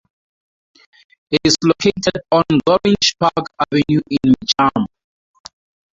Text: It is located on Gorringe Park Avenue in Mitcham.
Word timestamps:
It 1.29 1.39
is 1.43 1.55
located 1.63 2.23
on 2.31 2.41
Gorringe 2.65 3.19
Park 3.19 3.45
Avenue 3.61 4.01
in 4.09 4.31
Mitcham. 4.41 4.87